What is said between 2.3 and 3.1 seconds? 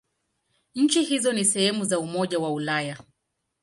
wa Ulaya.